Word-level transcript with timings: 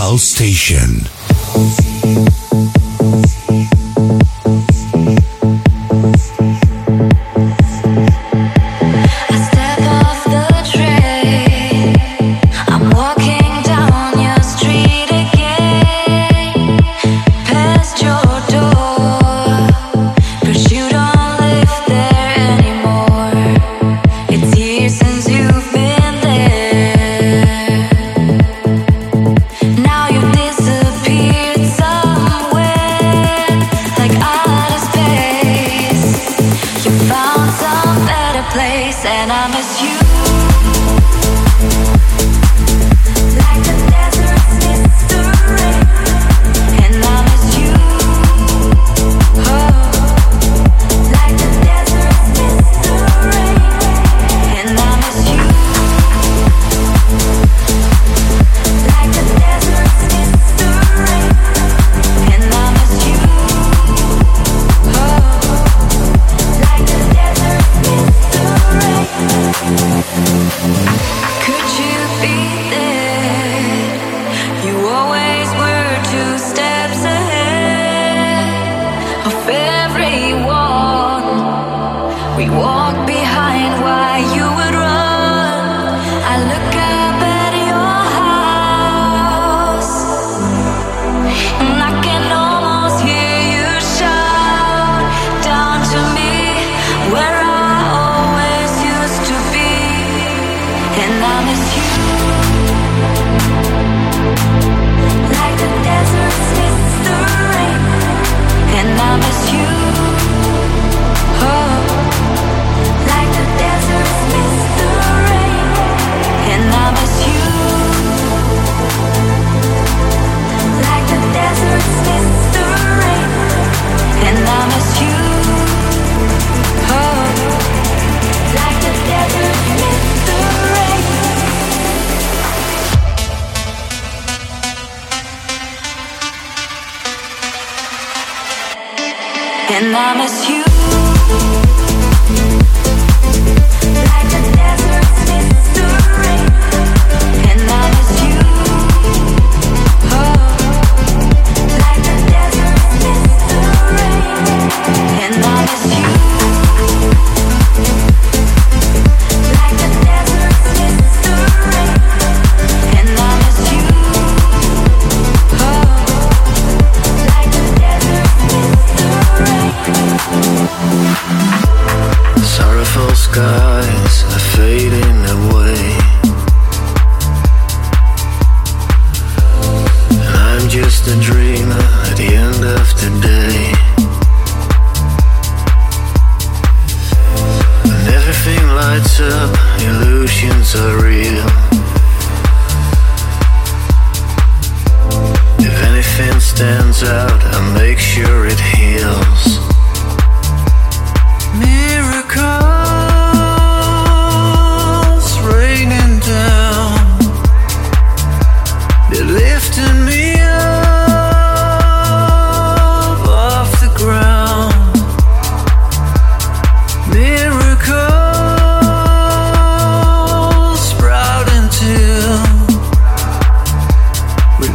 House 0.00 0.22
Station. 0.22 1.89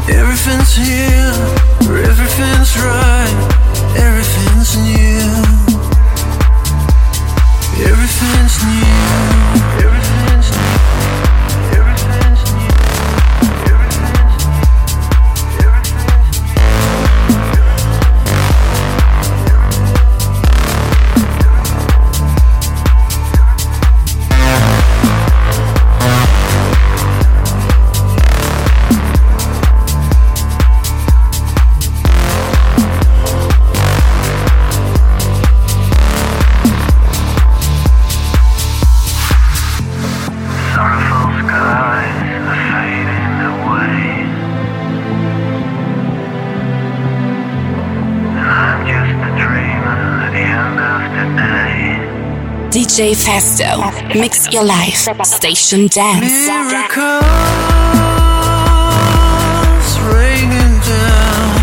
Everything's 0.07 0.75
here, 0.75 1.33
everything's 1.81 2.77
right, 2.77 3.35
everything's 3.97 4.77
new. 4.77 5.75
Everything's 7.83 8.63
new. 8.63 9.34
DJ 52.95 53.11
Festo. 53.13 53.91
Mix 54.15 54.49
your 54.53 54.63
life. 54.63 55.09
Station 55.25 55.87
Dance. 55.87 56.31
Miracles 56.47 57.25
raining 60.15 60.79
down. 60.87 61.55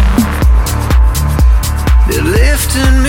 They're 2.06 2.23
lifting 2.23 3.02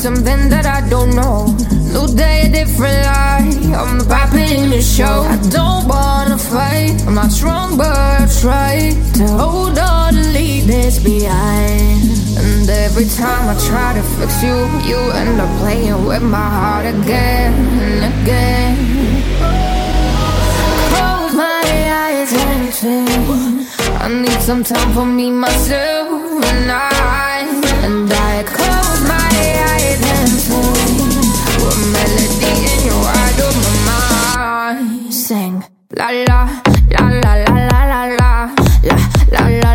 something 0.00 0.48
that 0.48 0.64
I 0.64 0.80
don't 0.88 1.14
know. 1.14 1.44
New 1.92 2.06
day, 2.16 2.46
a 2.46 2.48
different 2.48 3.04
lie. 3.04 3.52
I'm 3.76 4.00
popping 4.08 4.70
the 4.70 4.80
show. 4.80 5.28
I 5.28 5.36
don't 5.50 5.86
wanna 5.86 6.38
fight. 6.38 7.04
I'm 7.06 7.14
not 7.14 7.30
strong, 7.30 7.76
but 7.76 7.92
I 7.94 8.26
try 8.40 8.96
to 9.18 9.26
hold 9.28 9.78
on 9.78 10.14
to 10.14 10.22
leave 10.32 10.66
this 10.66 10.98
behind. 11.04 12.00
And 12.40 12.70
every 12.70 13.08
time 13.20 13.44
I 13.52 13.56
try 13.68 13.92
to 13.92 14.02
fix 14.16 14.42
you, 14.42 14.56
you 14.88 14.98
end 15.20 15.38
up 15.38 15.52
playing 15.60 16.06
with 16.06 16.22
my 16.22 16.48
heart 16.60 16.86
again 16.86 17.52
and 17.84 18.00
again. 18.12 18.76
Close 20.92 21.34
my 21.34 21.66
eyes 22.04 22.32
and 22.32 22.72
chill. 22.72 24.00
I 24.00 24.08
need 24.08 24.40
some 24.40 24.64
time 24.64 24.94
for 24.94 25.04
me 25.04 25.30
myself 25.30 26.08
and 26.50 26.72
I, 26.72 27.44
and 27.84 28.10
I 28.10 28.20
a 31.70 31.76
melody 31.94 32.52
in 32.72 32.80
your 32.86 33.00
wide 33.06 33.40
open 33.46 33.76
mind. 33.88 35.14
Sing 35.14 35.62
la 35.98 36.08
la 36.28 36.40
la 36.94 37.04
la 37.22 37.32
la 37.44 37.62
la 37.92 38.00
la 38.18 38.32
la 38.86 38.98
la 39.32 39.42
la. 39.62 39.69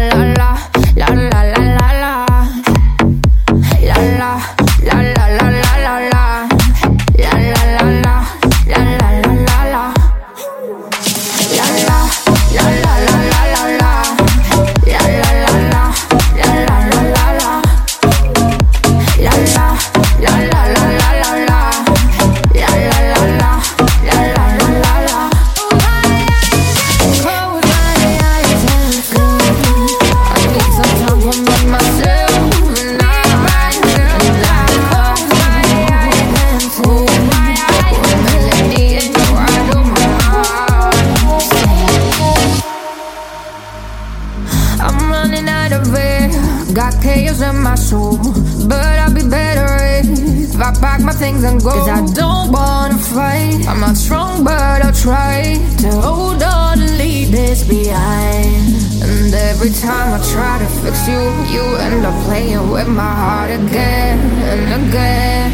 it's 60.87 61.07
you, 61.07 61.21
you 61.53 61.63
end 61.77 62.05
up 62.05 62.15
playing 62.25 62.69
with 62.69 62.87
my 62.87 63.13
heart 63.23 63.51
again 63.51 64.19
and 64.51 64.63
again. 64.79 65.51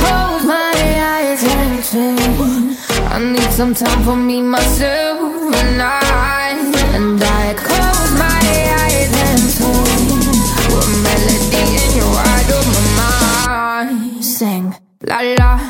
Close 0.00 0.44
my 0.44 0.72
eyes 1.14 1.42
and. 1.44 1.70
I 3.12 3.18
need 3.18 3.50
some 3.50 3.74
time 3.74 4.02
for 4.04 4.14
me, 4.14 4.40
myself, 4.40 5.20
and 5.54 5.82
I. 5.82 6.54
And 6.94 7.20
I 7.22 7.54
close 7.54 8.12
my 8.18 8.40
eyes 8.82 9.12
and 9.26 9.40
sing. 9.56 10.20
with 10.70 10.90
melody 11.04 11.64
in 11.82 11.90
your 11.96 12.14
eyes, 12.30 12.48
oh, 12.56 12.64
my 12.74 12.84
mind. 13.00 14.24
Sing 14.24 14.74
la 15.02 15.20
la. 15.38 15.69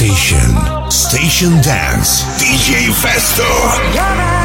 station. 0.00 0.56
Station 0.90 1.60
Dance. 1.60 2.24
DJ 2.38 2.90
Festo. 2.90 4.39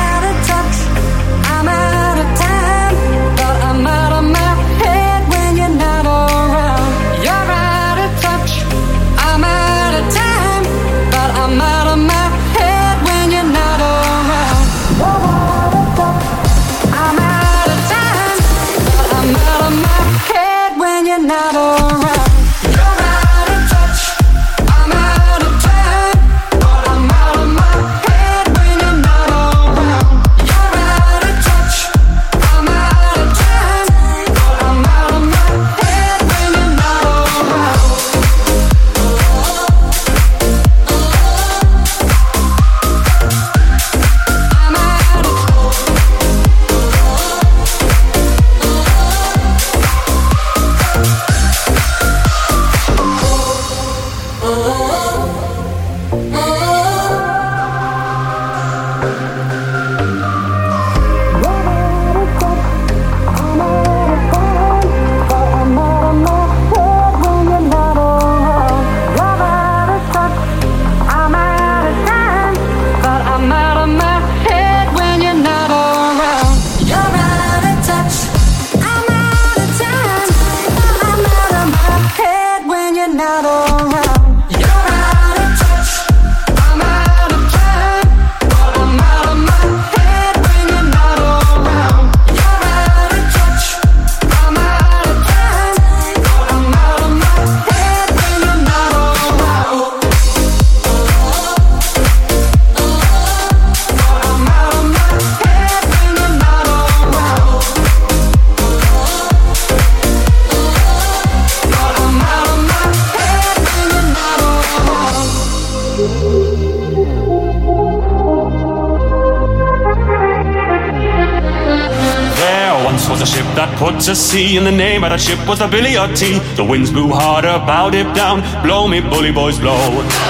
Sea, 124.15 124.55
and 124.57 124.65
the 124.65 124.71
name 124.71 125.03
of 125.03 125.11
that 125.11 125.19
ship 125.19 125.37
was 125.47 125.59
the 125.59 125.67
Billy 125.67 125.99
o' 125.99 126.07
Tea. 126.15 126.39
The 126.55 126.63
winds 126.63 126.89
blew 126.89 127.11
harder, 127.11 127.59
bowed 127.67 127.93
it 127.93 128.07
down, 128.15 128.39
blow 128.63 128.87
me 128.87 129.01
bully 129.03 129.31
boys 129.31 129.59
blow. 129.59 129.77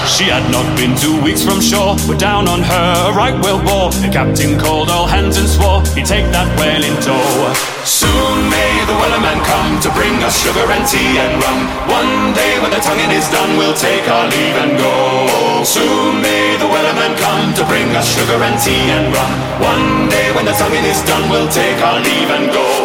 She 0.10 0.25
had 0.25 0.44
not 0.50 0.65
been 0.74 0.98
two 0.98 1.13
weeks 1.22 1.46
from 1.46 1.62
shore, 1.62 1.94
but 2.10 2.18
down 2.18 2.50
on 2.50 2.65
her 2.65 2.89
a 3.10 3.13
right 3.13 3.38
whale 3.46 3.62
bore. 3.62 3.94
The 4.01 4.10
captain 4.10 4.58
called 4.58 4.89
all 4.89 5.06
hands 5.06 5.38
and 5.38 5.48
swore 5.48 5.86
he'd 5.94 6.10
take 6.10 6.25
that 6.34 6.50
whale 6.58 6.82
in 6.82 6.98
tow. 7.06 7.22
Soon 7.86 8.50
may 8.50 8.74
the 8.89 8.98
wellerman 8.98 9.39
come 9.46 9.77
to 9.86 9.89
bring 9.94 10.18
us 10.25 10.34
sugar 10.34 10.65
and 10.65 10.86
tea 10.89 11.22
and 11.22 11.38
rum. 11.38 11.60
One 11.86 12.34
day 12.34 12.58
when 12.58 12.74
the 12.74 12.82
tonguing 12.82 13.13
is 13.13 13.30
done, 13.30 13.54
we'll 13.62 13.77
take 13.77 14.10
our 14.10 14.25
leave 14.25 14.58
and 14.58 14.74
go. 14.82 15.62
Soon 15.62 16.22
may 16.25 16.58
the 16.58 16.65
wellerman 16.65 17.13
come 17.22 17.54
to 17.54 17.63
bring 17.70 17.94
us 17.94 18.10
sugar 18.10 18.42
and 18.42 18.58
tea 18.58 18.89
and 18.89 19.13
rum. 19.13 19.32
One 19.62 20.10
day 20.10 20.34
when 20.34 20.46
the 20.46 20.58
tonguing 20.58 20.86
is 20.86 21.01
done, 21.06 21.30
we'll 21.30 21.50
take 21.54 21.77
our 21.86 22.01
leave 22.01 22.30
and 22.34 22.50
go. 22.50 22.85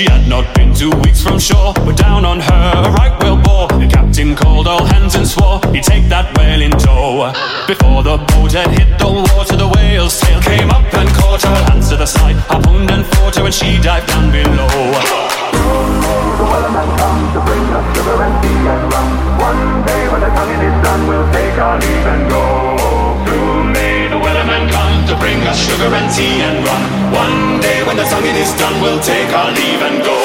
She 0.00 0.06
had 0.08 0.26
not 0.26 0.54
been 0.54 0.72
two 0.72 0.88
weeks 1.04 1.20
from 1.22 1.38
shore, 1.38 1.74
but 1.74 1.94
down 1.94 2.24
on 2.24 2.40
her 2.40 2.72
a 2.88 2.90
right 2.96 3.12
whale 3.20 3.36
bore. 3.36 3.68
The 3.68 3.86
captain 3.86 4.34
called 4.34 4.66
all 4.66 4.82
hands 4.82 5.14
and 5.14 5.28
swore 5.28 5.60
he'd 5.76 5.84
take 5.84 6.08
that 6.08 6.32
whale 6.38 6.62
in 6.62 6.72
tow. 6.72 7.28
Before 7.68 8.02
the 8.02 8.16
boat 8.16 8.52
had 8.56 8.72
hit 8.72 8.96
the 8.96 9.12
water, 9.12 9.56
the 9.60 9.68
whale's 9.68 10.18
tail 10.18 10.40
came 10.40 10.70
up 10.70 10.88
and 10.94 11.06
caught 11.20 11.42
her. 11.42 11.54
Hands 11.68 11.86
to 11.90 11.98
the 11.98 12.06
side, 12.06 12.36
harpooned 12.48 12.90
and 12.90 13.04
fought 13.12 13.36
her, 13.36 13.44
and 13.44 13.52
she 13.52 13.76
dived 13.76 14.08
down 14.08 14.32
below. 14.32 14.72
Soon 23.28 23.72
may 23.76 24.08
the 24.08 24.16
wellerman 24.16 24.64
come 24.72 25.04
to 25.12 25.14
bring 25.20 25.44
us 25.44 25.60
sugar 25.60 25.92
and 25.92 26.08
tea 26.08 26.40
and 26.40 26.64
rum. 26.64 27.19
Is 28.40 28.52
done, 28.54 28.80
we'll 28.80 29.00
take 29.00 29.28
our 29.34 29.50
leave 29.52 29.82
and 29.82 30.02
go. 30.02 30.16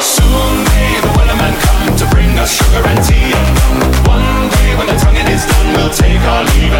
Soon 0.00 0.54
may 0.70 1.00
the 1.02 1.10
wellerman 1.16 1.54
come 1.66 1.96
to 1.96 2.06
bring 2.14 2.38
us 2.38 2.52
sugar 2.54 2.86
and 2.86 3.00
tea 3.02 3.34
and 3.34 3.48
rum. 3.58 3.78
One 4.06 4.48
day 4.54 4.70
when 4.78 4.86
the 4.86 4.96
tonguing 5.02 5.26
is 5.26 5.44
done, 5.46 5.68
we'll 5.74 5.90
take 5.90 6.22
our 6.32 6.44
leave 6.54 6.71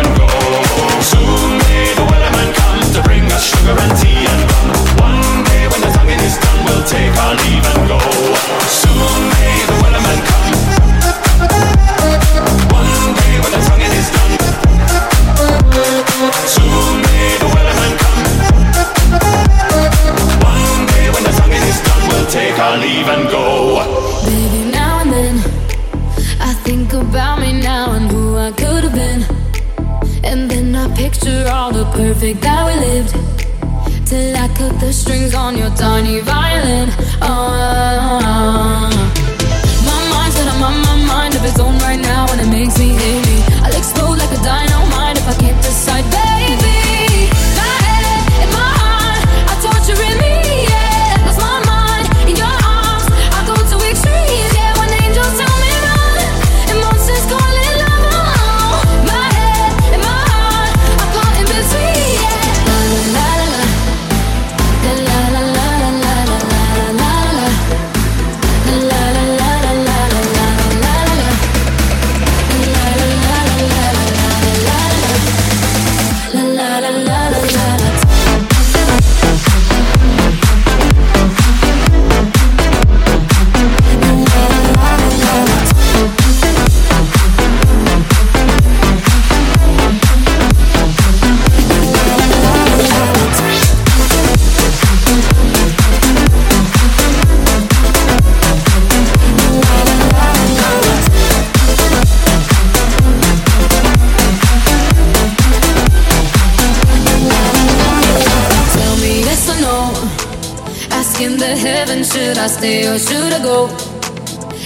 I 112.43 112.49
stay 112.49 112.89
or 112.89 112.99
should 112.99 113.33
I 113.33 113.41
go? 113.41 113.69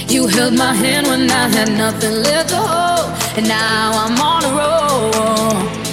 You 0.08 0.26
held 0.28 0.54
my 0.54 0.72
hand 0.72 1.08
when 1.08 1.30
I 1.30 1.46
had 1.48 1.68
nothing 1.76 2.22
left 2.22 2.48
to 2.48 2.56
hold, 2.56 3.36
and 3.36 3.46
now 3.46 3.90
I'm 3.92 4.18
on 4.18 4.44
a 4.44 4.50
roll. 4.58 5.85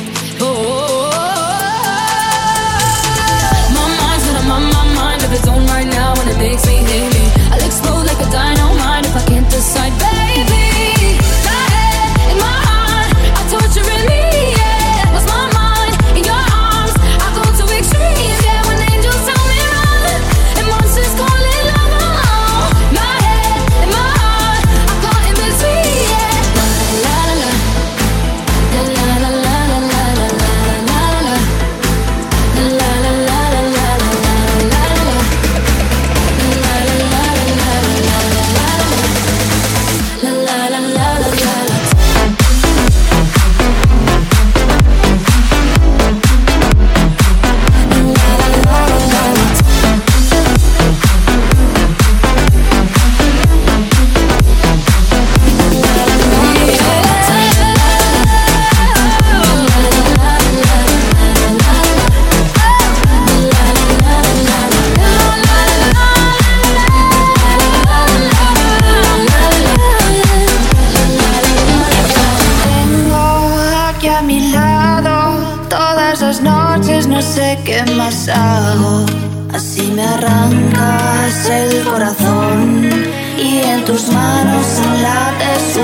Si 85.75 85.81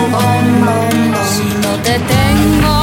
no 1.64 1.76
te 1.82 1.98
tengo 1.98 2.79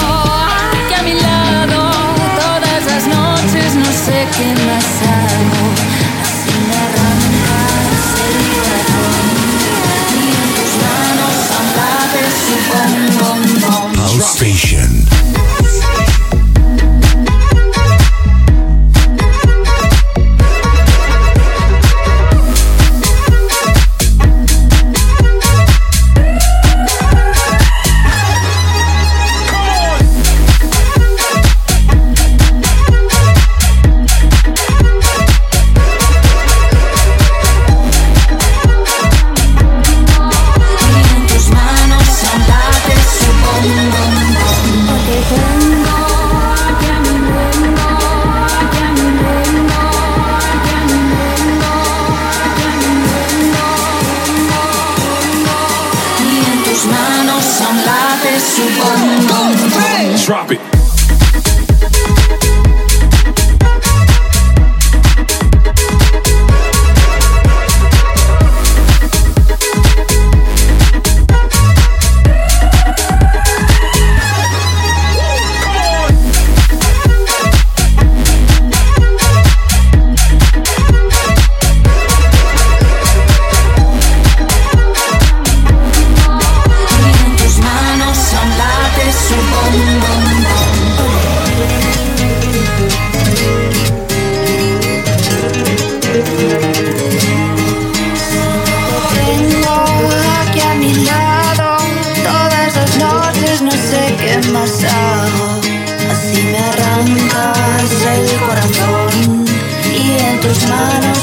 tus 110.47 110.69
manos 110.69 111.19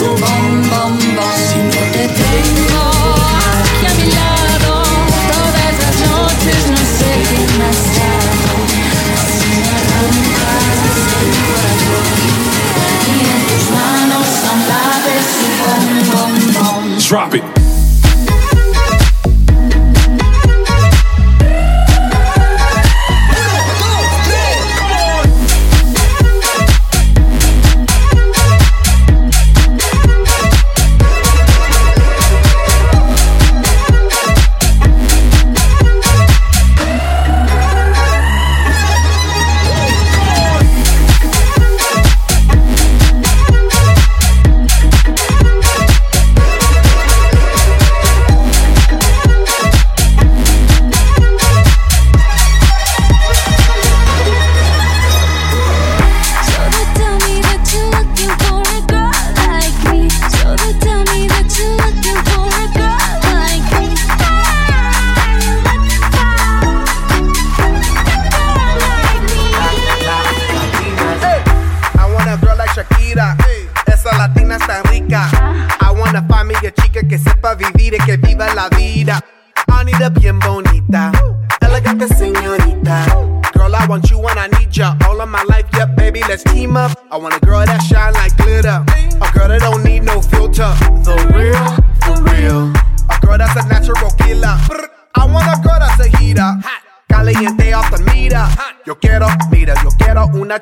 bom, 0.00 0.16
bom, 0.70 0.92
bom. 1.16 1.36
Si 1.48 1.58
no 1.58 1.82
te 1.92 2.04
tengo 2.08 2.82
aquí 3.60 3.86
a 3.86 3.88
mi 3.98 4.06
lado, 4.10 4.70
todas 5.32 5.72
las 5.82 5.96
noches 6.10 6.60
no 6.70 6.76
sé 6.96 7.12
me 7.58 7.70
arrancas 9.76 10.78
el 11.20 11.30
corazón 11.48 12.06
y 13.06 13.08
en 13.34 13.42
tus 13.48 13.64
manos 13.76 14.26
bom, 15.66 15.86
bom, 16.12 16.32
bom. 16.54 16.84
Drop 16.98 17.34
it. 17.34 17.55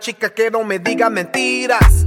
chica 0.04 0.34
que 0.34 0.50
no 0.50 0.64
me 0.64 0.78
diga 0.78 1.08
mentiras. 1.08 2.03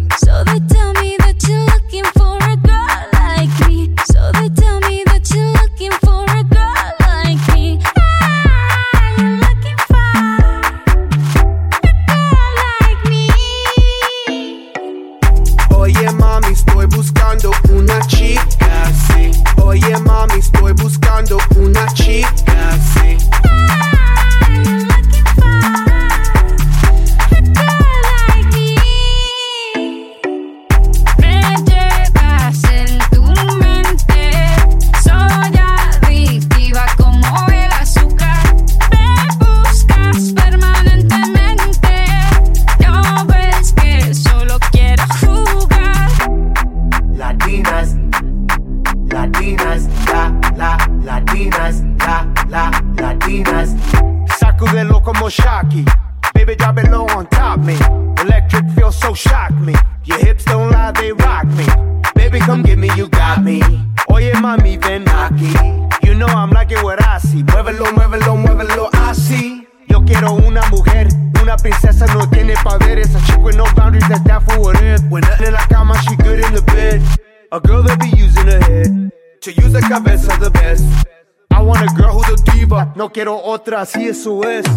así 83.87 84.05
eso 84.05 84.43
es. 84.43 84.76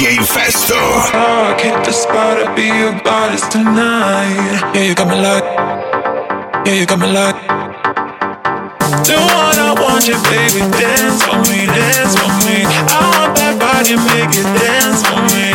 DJ 0.00 0.16
Festo. 0.24 0.80
Ah, 1.12 1.12
oh, 1.12 1.52
I 1.52 1.60
hit 1.60 1.76
the 1.84 1.92
spot, 1.92 2.40
I 2.40 2.48
be 2.56 2.72
your 2.72 2.96
bodies 3.04 3.44
tonight. 3.52 4.32
Yeah, 4.72 4.88
you 4.88 4.94
got 4.94 5.12
me 5.12 5.20
locked. 5.20 5.44
Yeah, 6.64 6.72
you 6.72 6.86
got 6.88 7.04
me 7.04 7.12
locked. 7.12 7.44
Do 9.04 9.20
what 9.20 9.60
I 9.60 9.76
want 9.76 10.08
you, 10.08 10.16
baby. 10.32 10.64
Dance 10.80 11.20
for 11.20 11.36
me, 11.52 11.68
dance 11.68 12.16
for 12.16 12.32
me. 12.48 12.64
I 12.64 12.96
want 13.12 13.36
that 13.44 13.60
body, 13.60 14.00
make 14.08 14.32
it 14.40 14.48
dance 14.56 15.04
for 15.04 15.20
me. 15.36 15.52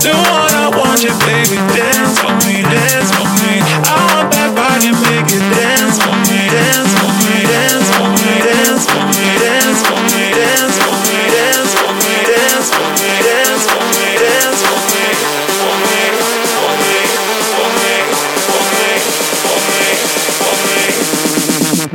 Do 0.00 0.08
what 0.08 0.52
I 0.56 0.72
want 0.72 1.04
you, 1.04 1.12
baby. 1.28 1.60
Dance 1.76 2.16
for 2.24 2.32
me, 2.48 2.64
dance 2.64 3.12
for 3.12 3.28
me. 3.44 3.60
I 3.92 4.08
want 4.08 4.32
that 4.32 4.56
body, 4.56 4.88
make 5.04 5.28
it 5.28 5.44
dance 5.52 6.00
for 6.00 6.16
me, 6.32 6.48
dance 6.48 6.96
for 6.96 7.12
me, 7.28 7.44
dance 7.44 7.92
for 7.92 8.08
me, 8.08 8.24
dance 8.24 8.24
for 8.24 8.24
me. 8.24 8.32
Dance 8.40 8.84
for 8.88 9.00
me. 9.04 9.07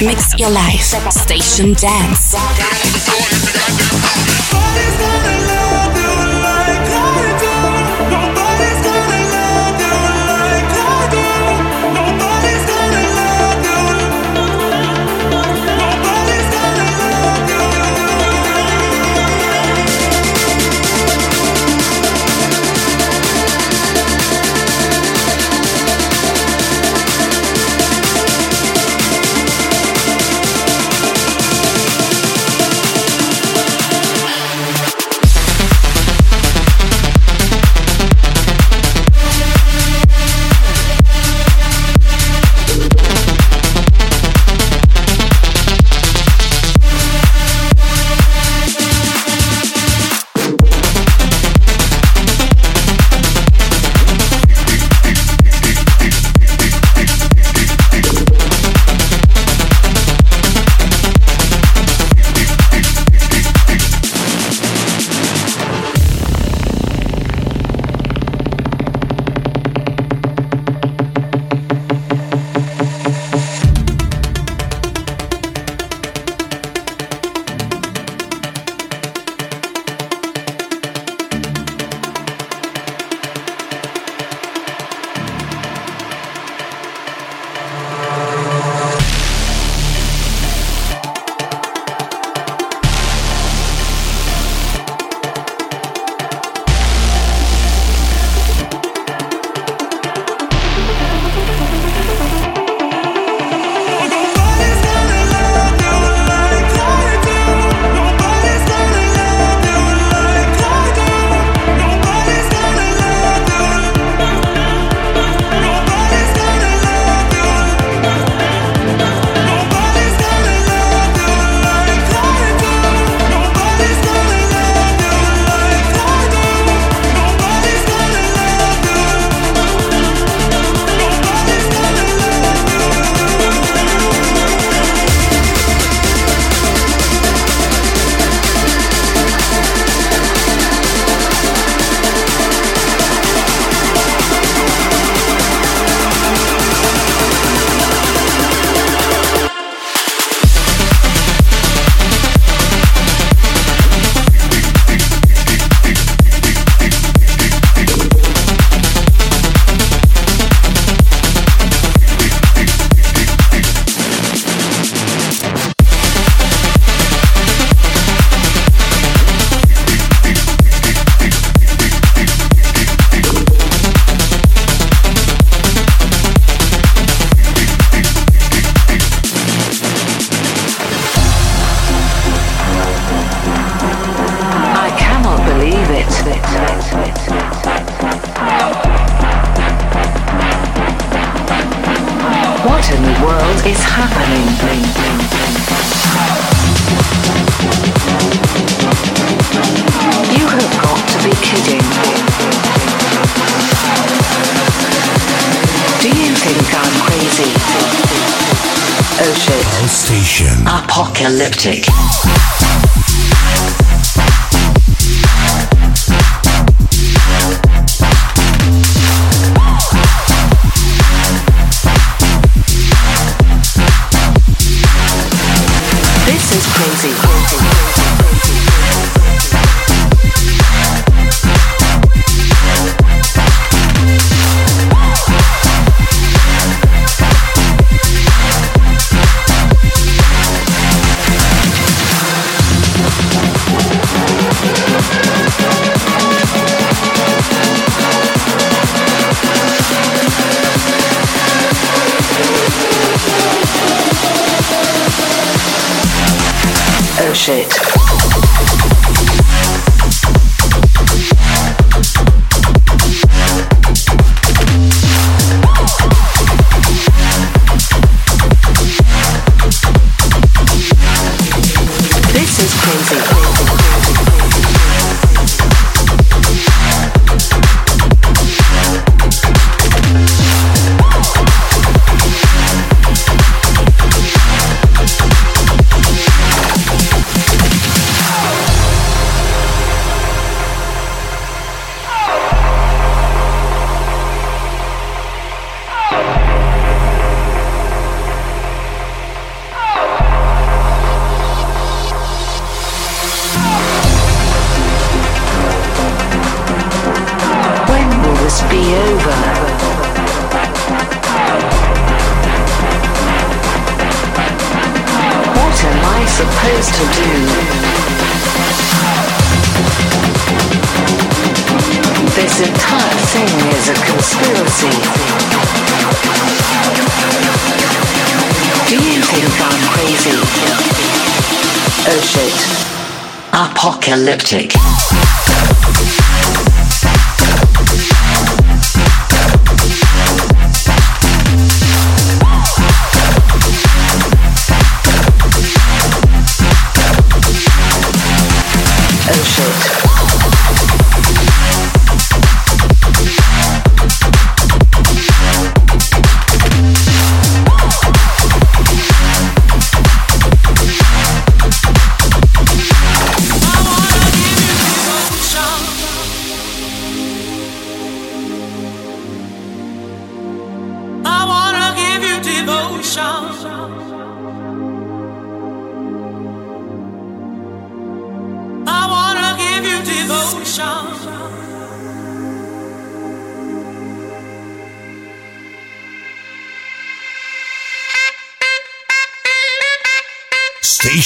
Mix 0.00 0.38
your 0.38 0.50
life. 0.50 0.94
Station 1.10 1.72
Dance. 1.74 2.34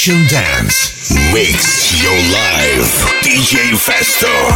Station 0.03 0.27
Dance. 0.27 1.15
Mix 1.33 2.03
your 2.03 2.11
life. 2.33 3.23
DJ 3.23 3.71
Festo. 3.79 4.52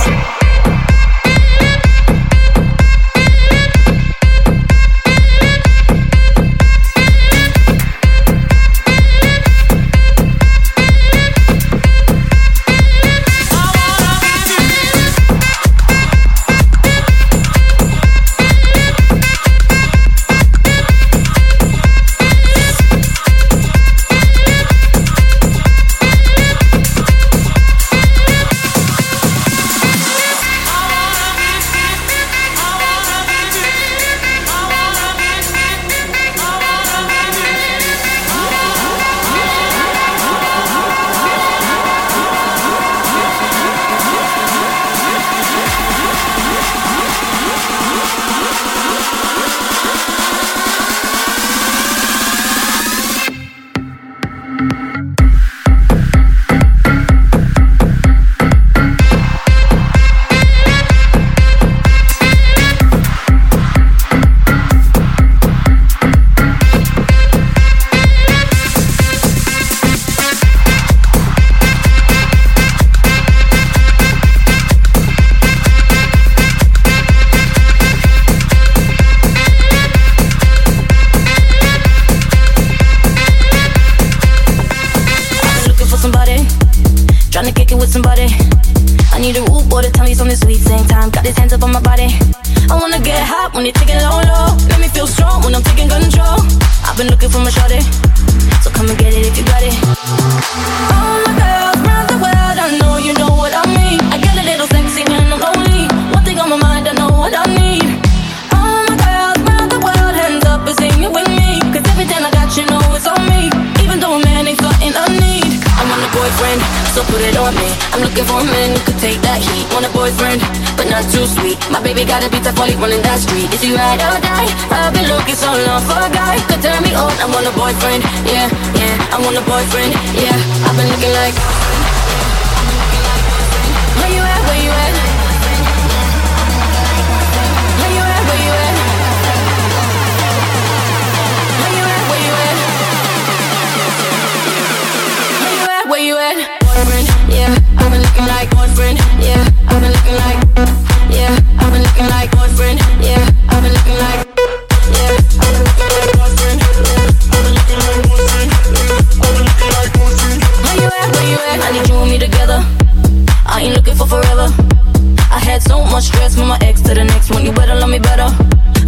regrets 166.16 166.34
from 166.36 166.48
my 166.48 166.58
ex 166.62 166.80
to 166.82 166.94
the 166.94 167.04
next 167.04 167.30
one. 167.30 167.44
You 167.44 167.52
better 167.52 167.74
love 167.74 167.90
me 167.90 167.98
better. 167.98 168.28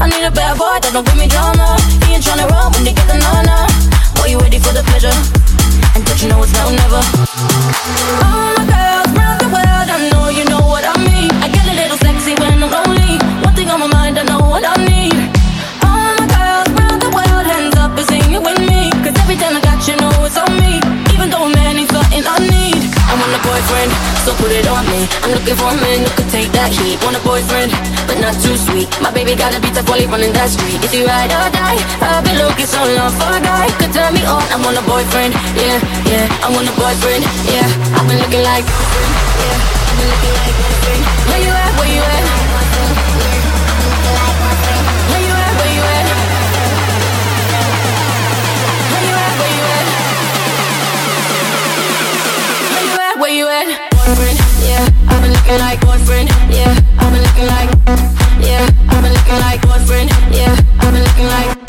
I 0.00 0.08
need 0.08 0.24
a 0.24 0.30
bad 0.30 0.56
boy 0.56 0.78
that 0.80 0.90
don't 0.92 1.04
give 1.04 1.18
me 1.18 1.28
drama. 1.28 1.76
He 2.06 2.14
ain't 2.14 2.24
tryna 2.24 2.48
run 2.48 2.72
when 2.72 2.84
they 2.84 2.94
get 2.94 3.06
the 3.06 3.18
nana. 3.20 3.68
Boy, 4.16 4.32
you 4.32 4.38
ready 4.38 4.58
for 4.58 4.72
the 4.72 4.82
pleasure? 4.88 5.12
And 5.94 6.04
don't 6.06 6.20
you 6.22 6.28
know 6.28 6.42
it's 6.42 6.52
now 6.52 6.68
or 6.68 6.76
never? 6.76 7.02
All 8.24 8.54
my 8.56 8.64
girls. 8.64 9.07
so 24.28 24.36
put 24.44 24.52
it 24.52 24.68
on 24.68 24.84
me. 24.92 25.08
I'm 25.24 25.32
looking 25.32 25.56
for 25.56 25.72
a 25.72 25.76
man 25.80 26.04
who 26.04 26.10
could 26.12 26.28
take 26.28 26.52
that 26.52 26.68
heat. 26.68 27.00
Want 27.00 27.16
a 27.16 27.22
boyfriend, 27.24 27.72
but 28.04 28.20
not 28.20 28.36
too 28.44 28.52
sweet. 28.60 28.84
My 29.00 29.08
baby 29.08 29.32
gotta 29.32 29.56
be 29.56 29.72
tough 29.72 29.88
while 29.88 29.96
he 29.96 30.04
running 30.04 30.36
that 30.36 30.52
street. 30.52 30.84
If 30.84 30.92
you 30.92 31.08
ride 31.08 31.32
or 31.32 31.48
die, 31.48 31.80
I've 32.04 32.20
been 32.20 32.36
looking 32.36 32.68
so 32.68 32.76
long 32.92 33.08
for 33.16 33.24
a 33.24 33.40
guy 33.40 33.72
could 33.80 33.88
turn 33.96 34.12
me 34.12 34.20
on. 34.28 34.44
I 34.52 34.60
want 34.60 34.76
a 34.76 34.84
boyfriend, 34.84 35.32
yeah, 35.56 35.80
yeah. 36.12 36.28
I 36.44 36.52
want 36.52 36.68
a 36.68 36.74
boyfriend, 36.76 37.24
yeah. 37.48 37.64
I've 37.96 38.04
been 38.04 38.20
looking 38.20 38.44
like, 38.44 38.68
yeah. 38.68 39.56
I've 39.88 39.96
been 39.96 40.12
looking 40.12 40.34
like, 40.36 40.56
where 41.32 41.40
you 41.40 41.52
at? 41.56 41.72
Where 41.80 41.88
you 41.88 42.04
at? 42.04 42.24
Where 45.08 45.24
you 45.24 45.32
at? 45.40 45.56
Where 45.56 45.72
you 45.72 45.84
at? 45.88 46.04
Where 52.76 52.84
you 52.84 52.92
at? 52.92 53.16
Where 53.16 53.32
you 53.32 53.48
at? 53.48 53.87
boyfriend, 54.08 54.38
yeah. 54.62 54.88
I've 55.08 55.22
been 55.22 55.32
looking 55.32 55.58
like 55.58 55.80
boyfriend, 55.80 56.28
yeah. 56.50 56.74
I've 56.98 57.12
been 57.12 57.22
looking 57.22 57.46
like, 57.46 57.68
yeah. 58.40 58.68
I've 58.88 59.02
been 59.02 59.12
looking 59.12 59.38
like 59.40 59.60
boyfriend, 59.62 60.10
yeah. 60.32 60.56
I've 60.80 60.92
been 60.92 61.04
looking 61.04 61.26
like. 61.26 61.67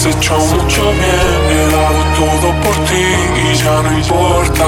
has 0.00 0.06
hecho 0.06 0.38
mucho 0.38 0.82
bien, 0.92 1.40
he 1.50 1.66
dado 1.72 2.00
todo 2.16 2.60
por 2.62 2.74
ti 2.86 3.06
y 3.44 3.54
ya 3.54 3.82
no 3.82 3.92
importa. 3.98 4.64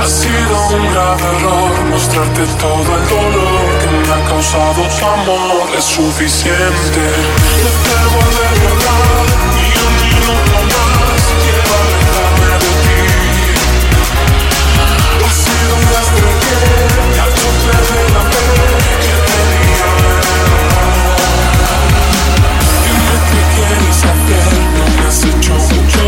Ha 0.00 0.06
sido 0.06 0.66
un 0.76 0.92
grave 0.92 1.22
error 1.36 1.84
mostrarte 1.90 2.42
todo 2.58 2.96
el 2.98 3.08
dolor 3.08 3.78
que 3.80 3.90
me 3.90 4.14
ha 4.14 4.28
causado 4.28 4.82
tu 4.98 5.06
amor, 5.06 5.68
es 5.76 5.84
suficiente. 5.84 7.02
No 7.64 7.70
te 7.84 7.96
volveré 8.14 8.66
a 8.66 8.70
hablar. 8.70 9.11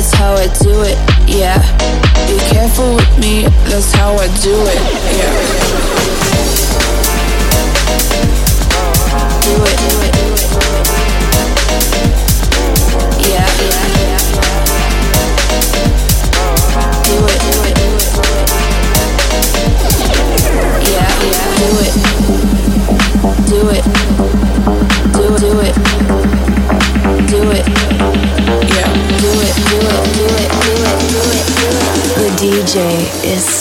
that's 0.00 0.14
how 0.14 0.32
I 0.32 0.46
do 0.62 0.80
it, 0.80 0.96
yeah. 1.28 1.60
Be 2.26 2.38
careful 2.48 2.94
with 2.94 3.18
me, 3.18 3.42
that's 3.68 3.92
how 3.92 4.14
I 4.14 4.28
do 4.40 4.54
it, 4.54 4.80
yeah. 5.18 6.39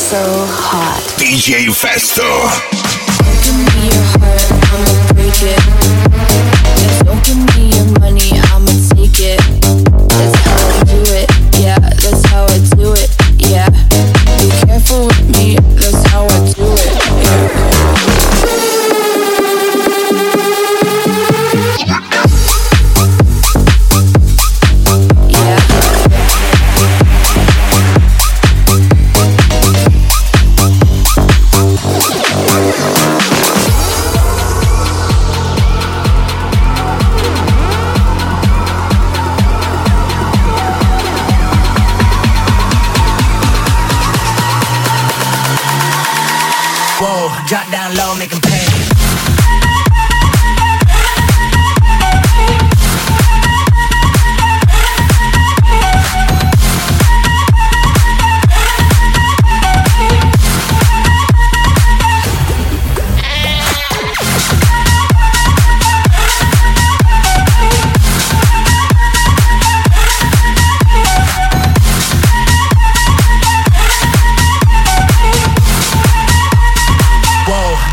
so 0.09 0.17
hot. 0.17 0.97
DJ 1.19 1.69
Festo. 1.69 2.98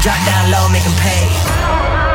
Drop 0.07 0.25
down 0.25 0.53
low, 0.53 0.69
make 0.69 0.85
them 0.85 0.95
pay. 0.99 2.06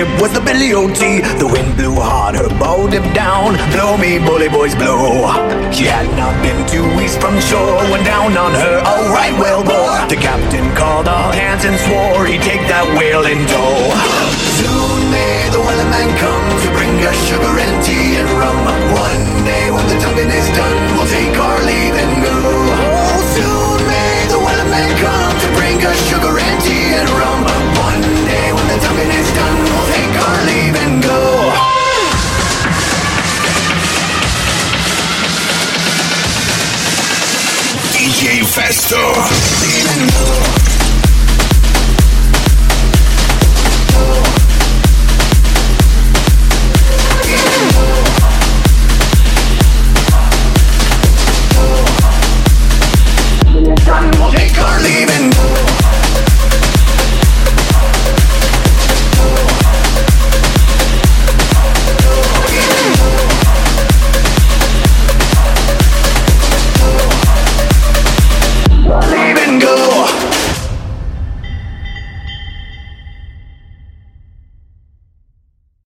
Ship 0.00 0.22
was 0.22 0.32
the 0.32 0.40
Billy 0.40 0.72
o' 0.72 0.88
Tea 0.98 1.09